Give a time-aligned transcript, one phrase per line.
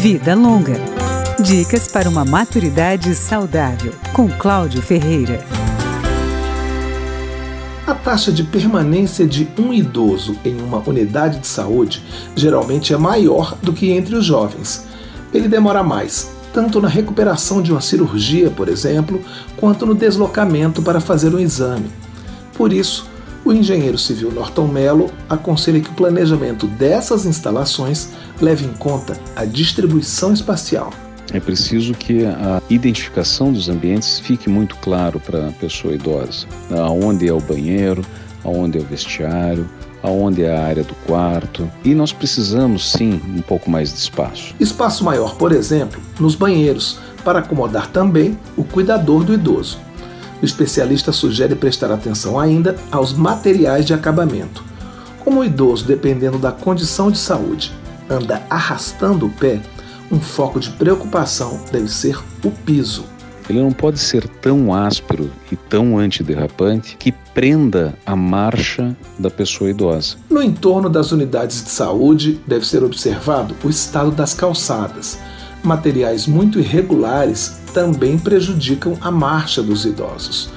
[0.00, 0.76] Vida Longa.
[1.42, 5.44] Dicas para uma maturidade saudável, com Cláudio Ferreira.
[7.86, 12.02] A taxa de permanência de um idoso em uma unidade de saúde
[12.34, 14.86] geralmente é maior do que entre os jovens.
[15.34, 19.20] Ele demora mais, tanto na recuperação de uma cirurgia, por exemplo,
[19.58, 21.90] quanto no deslocamento para fazer um exame.
[22.54, 23.09] Por isso,
[23.50, 28.08] o engenheiro civil Norton Mello aconselha que o planejamento dessas instalações
[28.40, 30.92] leve em conta a distribuição espacial.
[31.32, 36.46] É preciso que a identificação dos ambientes fique muito claro para a pessoa idosa.
[36.70, 38.02] Aonde é o banheiro,
[38.44, 39.68] aonde é o vestiário,
[40.00, 41.68] aonde é a área do quarto.
[41.84, 44.54] E nós precisamos sim um pouco mais de espaço.
[44.60, 49.89] Espaço maior, por exemplo, nos banheiros, para acomodar também o cuidador do idoso.
[50.40, 54.64] O especialista sugere prestar atenção ainda aos materiais de acabamento.
[55.20, 57.72] Como o idoso, dependendo da condição de saúde,
[58.08, 59.60] anda arrastando o pé,
[60.10, 63.04] um foco de preocupação deve ser o piso.
[63.48, 69.70] Ele não pode ser tão áspero e tão antiderrapante que prenda a marcha da pessoa
[69.70, 70.16] idosa.
[70.30, 75.18] No entorno das unidades de saúde, deve ser observado o estado das calçadas.
[75.62, 80.50] Materiais muito irregulares também prejudicam a marcha dos idosos.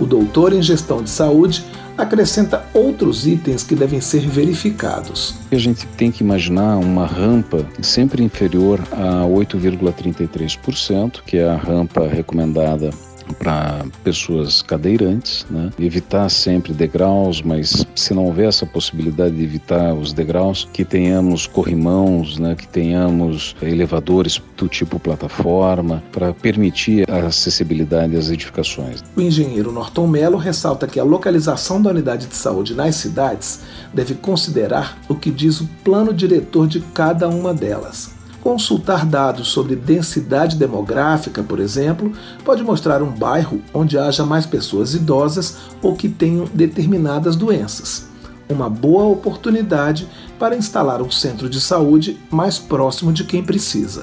[0.00, 1.64] O doutor em gestão de saúde
[1.96, 5.34] acrescenta outros itens que devem ser verificados.
[5.50, 12.06] A gente tem que imaginar uma rampa sempre inferior a 8,33%, que é a rampa
[12.06, 12.90] recomendada
[13.38, 15.70] para pessoas cadeirantes, né?
[15.78, 21.46] evitar sempre degraus, mas se não houver essa possibilidade de evitar os degraus, que tenhamos
[21.46, 22.54] corrimãos, né?
[22.54, 29.02] que tenhamos elevadores do tipo plataforma, para permitir a acessibilidade às edificações.
[29.16, 33.60] O engenheiro Norton Mello ressalta que a localização da unidade de saúde nas cidades
[33.92, 38.17] deve considerar o que diz o plano diretor de cada uma delas.
[38.48, 44.94] Consultar dados sobre densidade demográfica, por exemplo, pode mostrar um bairro onde haja mais pessoas
[44.94, 48.08] idosas ou que tenham determinadas doenças.
[48.48, 54.02] Uma boa oportunidade para instalar um centro de saúde mais próximo de quem precisa.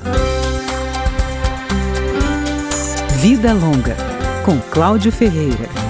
[3.17, 3.97] Vida Longa,
[4.45, 5.84] com Cláudio Ferreira.